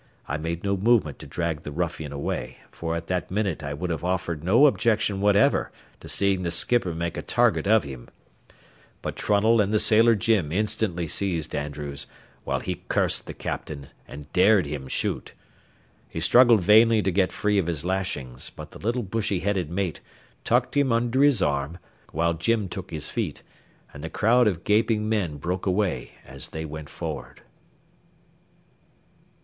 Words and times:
I 0.27 0.37
made 0.37 0.63
no 0.63 0.75
movement 0.75 1.19
to 1.19 1.27
drag 1.27 1.61
the 1.61 1.71
ruffian 1.71 2.11
away, 2.11 2.57
for 2.71 2.95
at 2.95 3.05
that 3.05 3.29
minute 3.29 3.61
I 3.63 3.75
would 3.75 3.91
have 3.91 4.03
offered 4.03 4.43
no 4.43 4.65
objection 4.65 5.21
whatever 5.21 5.71
to 5.99 6.09
seeing 6.09 6.41
the 6.41 6.49
skipper 6.49 6.95
make 6.95 7.17
a 7.17 7.21
target 7.21 7.67
of 7.67 7.83
him; 7.83 8.09
but 9.03 9.15
Trunnell 9.15 9.61
and 9.61 9.71
the 9.71 9.79
sailor 9.79 10.15
Jim 10.15 10.51
instantly 10.51 11.07
seized 11.07 11.53
Andrews, 11.53 12.07
while 12.45 12.61
he 12.61 12.81
cursed 12.87 13.27
the 13.27 13.35
captain 13.35 13.89
and 14.07 14.33
dared 14.33 14.65
him 14.65 14.87
shoot. 14.87 15.35
He 16.09 16.19
struggled 16.19 16.63
vainly 16.63 17.03
to 17.03 17.11
get 17.11 17.31
free 17.31 17.59
of 17.59 17.67
his 17.67 17.85
lashings, 17.85 18.49
but 18.49 18.71
the 18.71 18.79
little 18.79 19.03
bushy 19.03 19.41
headed 19.41 19.69
mate 19.69 19.99
tucked 20.43 20.75
him 20.75 20.91
under 20.91 21.21
his 21.21 21.43
arm, 21.43 21.77
while 22.11 22.33
Jim 22.33 22.69
took 22.69 22.89
his 22.89 23.11
feet, 23.11 23.43
and 23.93 24.03
the 24.03 24.09
crowd 24.09 24.47
of 24.47 24.63
gaping 24.63 25.07
men 25.07 25.37
broke 25.37 25.67
away 25.67 26.13
as 26.25 26.47
they 26.49 26.65
went 26.65 26.89
forward. 26.89 27.41